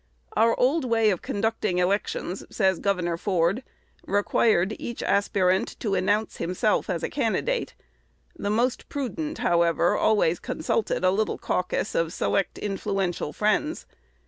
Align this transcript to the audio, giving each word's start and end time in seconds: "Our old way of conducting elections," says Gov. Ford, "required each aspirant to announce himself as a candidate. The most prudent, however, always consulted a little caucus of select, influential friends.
"Our 0.35 0.59
old 0.59 0.83
way 0.83 1.11
of 1.11 1.21
conducting 1.21 1.77
elections," 1.77 2.43
says 2.49 2.79
Gov. 2.79 3.19
Ford, 3.19 3.61
"required 4.03 4.75
each 4.79 5.03
aspirant 5.03 5.79
to 5.79 5.93
announce 5.93 6.37
himself 6.37 6.89
as 6.89 7.03
a 7.03 7.07
candidate. 7.07 7.75
The 8.35 8.49
most 8.49 8.89
prudent, 8.89 9.37
however, 9.37 9.95
always 9.95 10.39
consulted 10.39 11.03
a 11.05 11.11
little 11.11 11.37
caucus 11.37 11.93
of 11.93 12.13
select, 12.13 12.57
influential 12.57 13.31
friends. 13.31 13.85